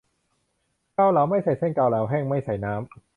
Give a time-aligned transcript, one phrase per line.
[0.95, 2.81] เกาเหลา ไม่ใส่เส้น เกาเหลาแห้ง ไม่ใส่น้ำ